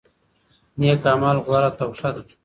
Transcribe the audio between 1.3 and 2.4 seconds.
غوره توښه ده.